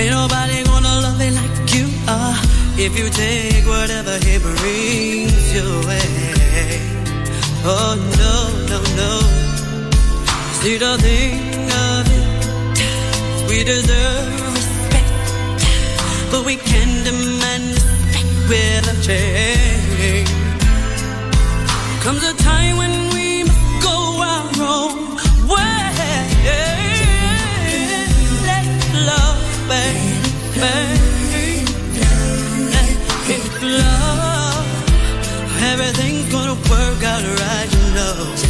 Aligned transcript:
Ain't 0.00 0.12
nobody 0.12 0.64
gonna 0.64 0.94
love 1.04 1.18
me 1.18 1.28
like 1.30 1.74
you 1.74 1.86
are 2.08 2.36
if 2.78 2.98
you 2.98 3.10
take 3.10 3.66
whatever 3.66 4.16
he 4.24 4.38
brings 4.38 5.52
your 5.52 5.74
way. 5.88 6.80
Oh 7.72 7.92
no, 8.22 8.34
no, 8.72 8.78
no. 9.00 9.12
See 10.60 10.78
the 10.78 10.96
thing 11.04 11.68
of 11.86 12.08
it, 12.18 12.28
we 13.50 13.62
deserve 13.62 14.54
respect, 14.56 15.12
but 16.30 16.46
we 16.46 16.56
can 16.56 17.04
demand 17.04 17.64
respect 17.74 18.30
with 18.48 18.94
a 18.94 18.96
change. 19.06 20.30
Comes 22.04 22.22
a 22.24 22.34
time 22.42 22.78
when 22.78 22.99
work 36.54 37.04
out 37.04 37.22
right, 37.22 37.68
you 37.72 37.94
know. 37.94 38.49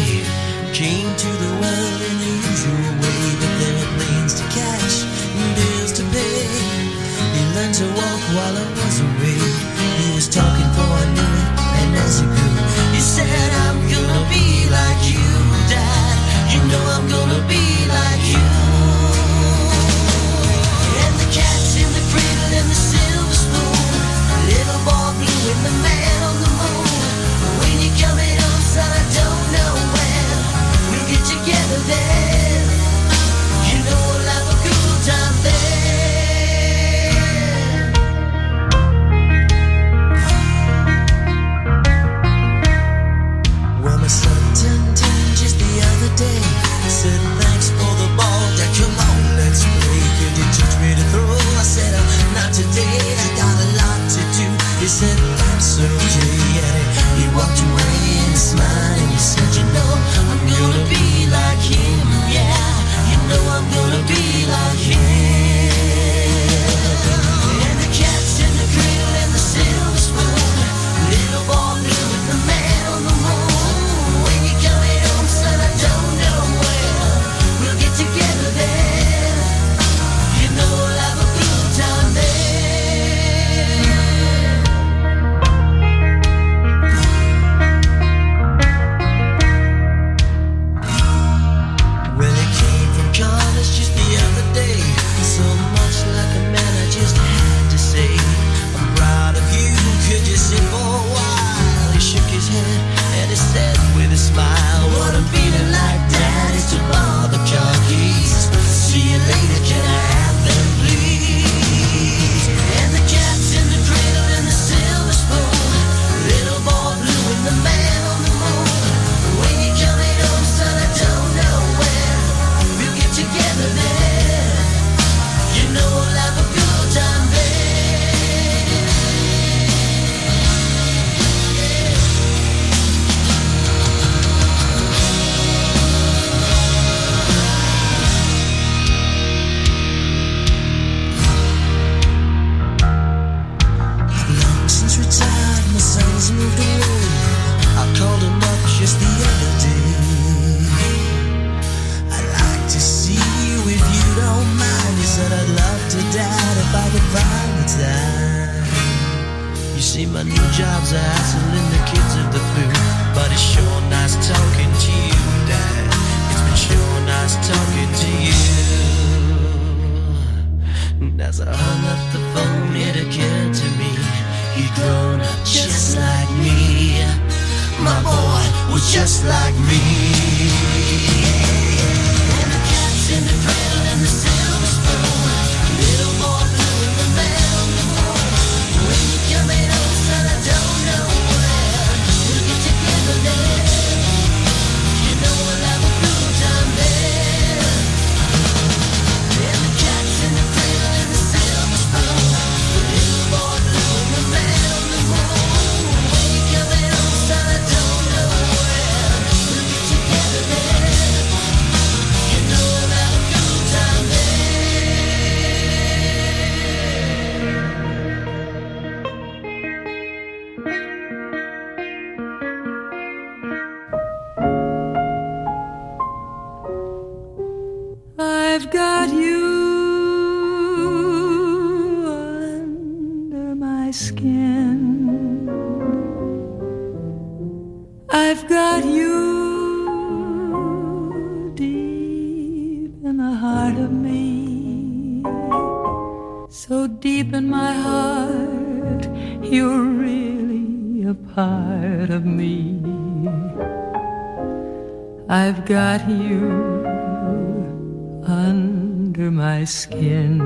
skin. 259.71 260.41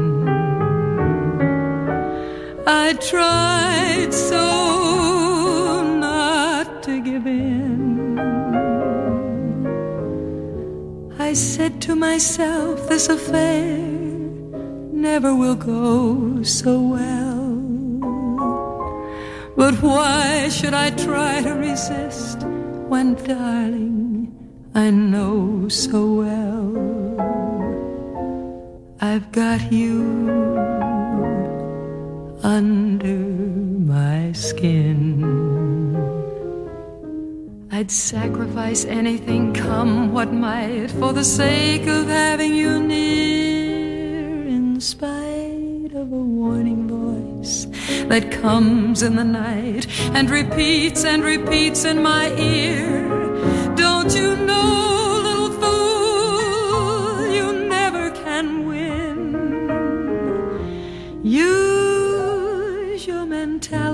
I 2.67 2.93
tried 3.11 4.13
so 4.13 4.45
not 5.99 6.83
to 6.83 7.01
give 7.01 7.25
in. 7.25 8.19
I 11.17 11.33
said 11.33 11.81
to 11.87 11.95
myself, 11.95 12.87
this 12.87 13.09
affair 13.09 13.79
never 15.07 15.33
will 15.35 15.55
go 15.55 16.43
so 16.43 16.73
well. 16.95 17.45
But 19.57 19.75
why 19.81 20.49
should 20.49 20.75
I 20.75 20.91
try 20.91 21.41
to 21.41 21.53
resist 21.53 22.43
when, 22.91 23.15
darling, 23.15 24.33
I 24.75 24.91
know 24.91 25.67
so 25.69 25.99
well 26.23 26.54
I've 29.15 29.31
got 29.31 29.71
you 29.71 30.01
under 32.43 33.15
my 33.15 34.33
skin. 34.33 35.23
I'd 37.71 37.89
sacrifice 37.89 38.83
anything, 38.83 39.53
come 39.53 40.11
what 40.11 40.33
might, 40.33 40.91
for 40.91 41.13
the 41.13 41.23
sake 41.23 41.87
of 41.87 42.07
having 42.07 42.55
you 42.55 42.83
near, 42.83 44.47
in 44.47 44.81
spite 44.81 45.93
of 45.93 46.11
a 46.11 46.23
warning 46.41 46.85
voice 46.89 47.67
that 48.09 48.33
comes 48.41 49.01
in 49.01 49.15
the 49.15 49.23
night 49.23 49.87
and 50.13 50.29
repeats 50.29 51.05
and 51.05 51.23
repeats 51.23 51.85
in 51.85 52.03
my 52.03 52.35
ear. 52.35 53.75
Don't 53.75 54.13
you 54.13 54.35
know, 54.35 54.84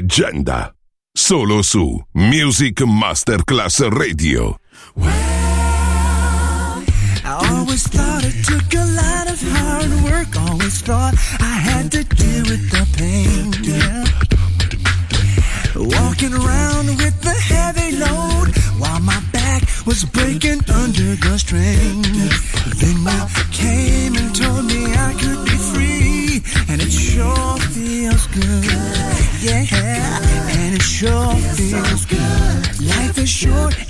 leggenda. 0.00 0.74
Solo 1.12 1.62
su 1.62 2.02
Music 2.12 2.82
Masterclass 2.82 3.80
Radio. 3.90 4.56
Well, 4.94 5.10
I 7.24 7.48
always 7.50 7.86
thought 7.86 8.24
it 8.24 8.44
took 8.44 8.72
a 8.74 8.84
lot 8.96 9.28
of 9.28 9.38
hard 9.42 9.90
work. 10.04 10.28
Always 10.48 10.80
thought 10.80 11.14
I 11.40 11.54
had 11.68 11.90
to 11.90 12.04
deal 12.04 12.44
with 12.48 12.70
the 12.70 12.86
pain. 12.96 13.52
Yeah. 13.62 14.04
Walking 15.76 16.32
around 16.32 16.86
with 16.96 17.26
a 17.26 17.38
heavy 17.52 17.96
load 17.96 18.56
while 18.78 19.00
my 19.00 19.20
back 19.32 19.62
was 19.86 20.04
breaking 20.04 20.62
under 20.72 21.16
the 21.16 21.38
strain. 21.38 22.02
Then 22.80 22.96
you 23.04 23.44
came 23.52 24.16
and 24.16 24.34
told 24.34 24.64
me 24.64 24.86
I 24.94 25.12
could 25.20 25.44
be 25.44 25.56
free, 25.72 26.42
and 26.68 26.80
it 26.80 26.90
sure 26.90 27.58
feels 27.74 28.26
good 28.28 28.99
yeah. 29.42 30.20
And 30.58 30.74
it 30.74 30.82
sure 30.82 31.34
feels 31.54 32.04
good. 32.06 32.80
Life 32.80 33.18
is 33.18 33.28
short. 33.28 33.89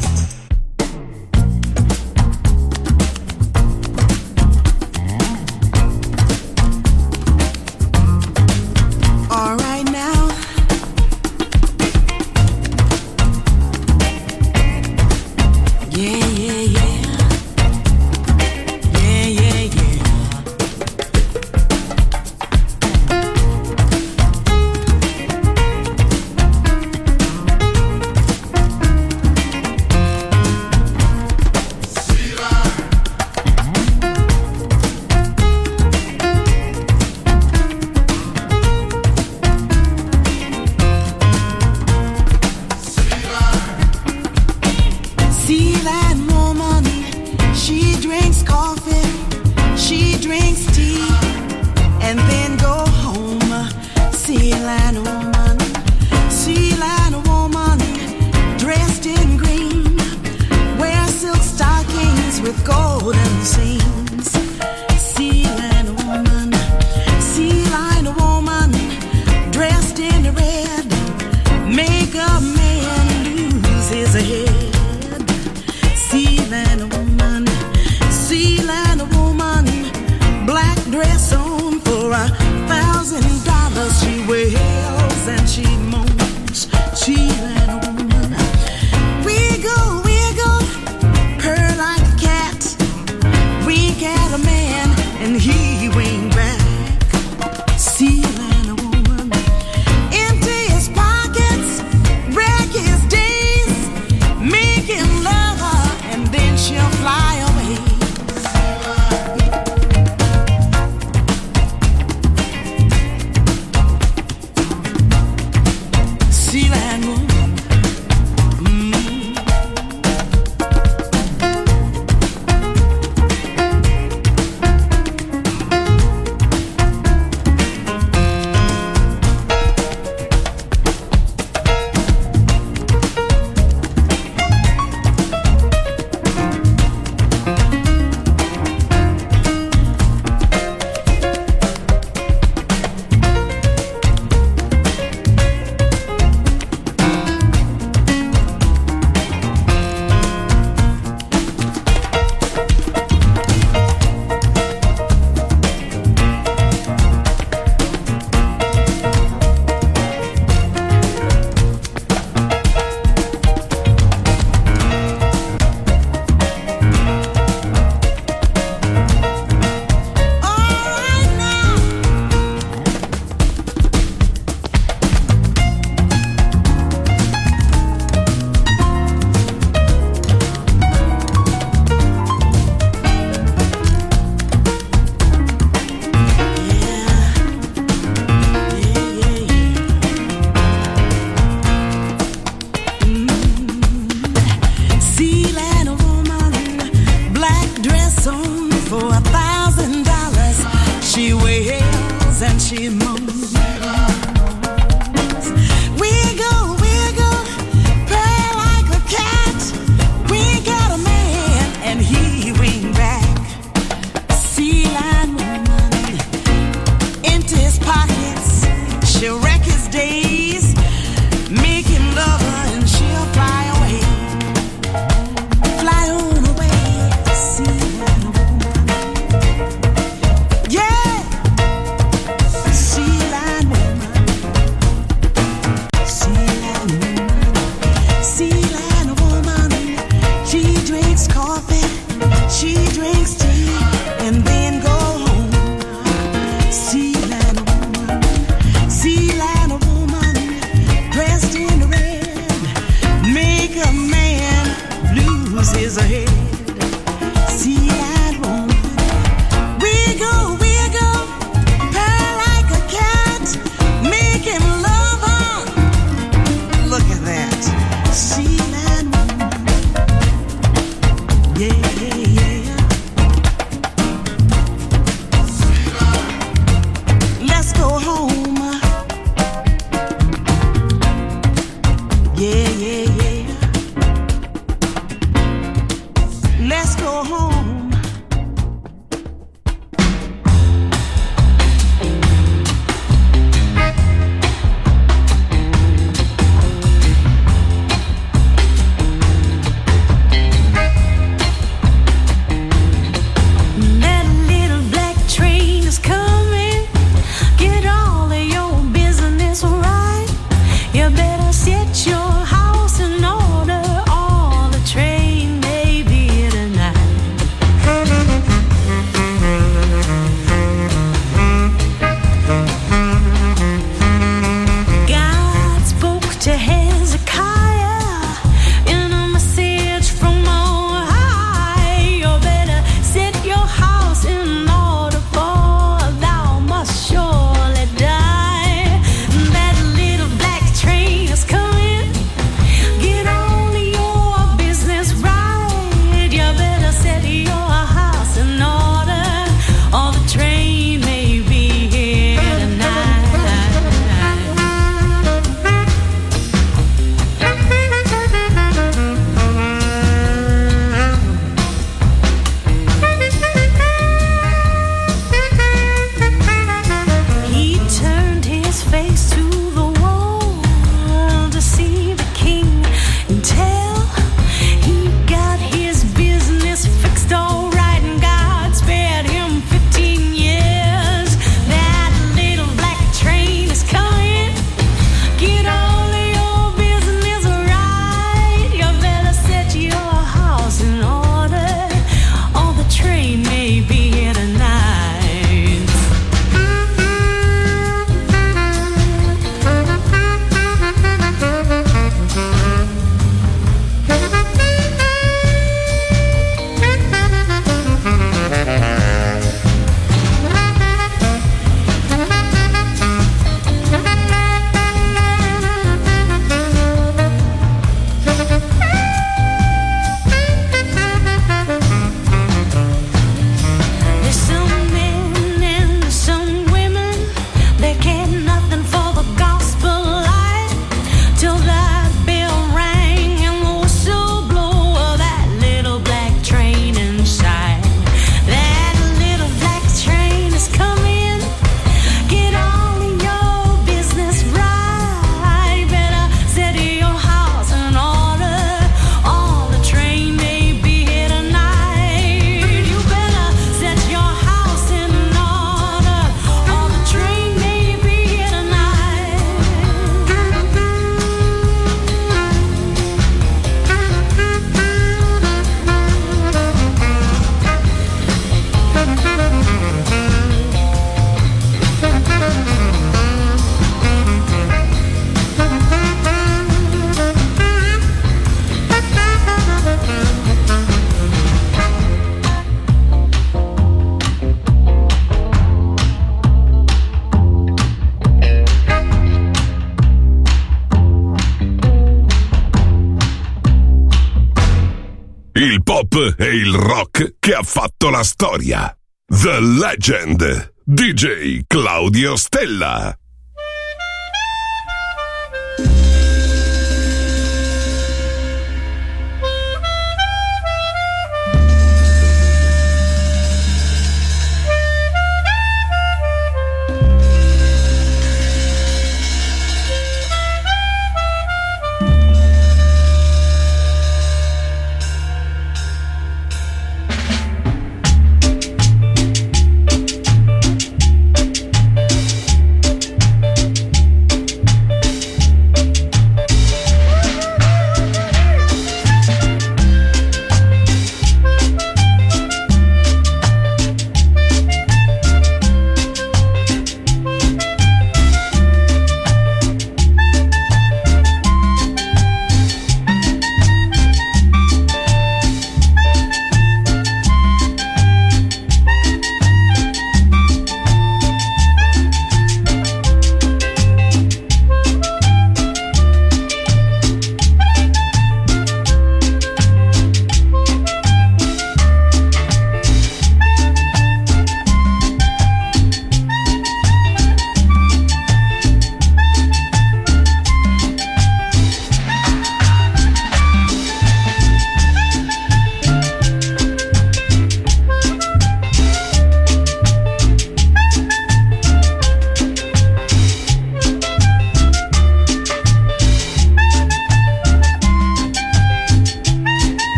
Radio 502.21 502.35
Stella. 502.35 503.20